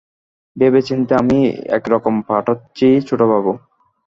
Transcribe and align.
ভেবেচিন্তে 0.55 1.13
আমিই 1.15 1.45
একরকম 1.77 2.15
পাঠাচ্ছি 2.27 2.87
ছোটবাবু। 3.07 3.51